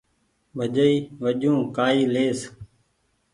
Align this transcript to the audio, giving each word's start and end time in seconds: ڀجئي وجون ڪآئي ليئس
ڀجئي 0.57 0.95
وجون 1.21 1.59
ڪآئي 1.75 2.01
ليئس 2.13 2.39